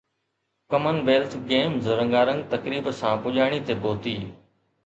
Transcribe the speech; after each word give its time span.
ڪمن 0.73 0.95
wealth 1.07 1.35
games 1.51 1.85
رنگا 1.99 2.21
رنگ 2.29 2.49
تقريب 2.55 2.91
سان 3.03 3.23
پڄاڻي 3.27 3.63
تي 3.69 3.81
پهتي 3.85 4.17